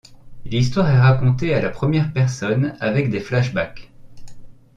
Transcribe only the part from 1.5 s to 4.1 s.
à la première personne avec des flashback.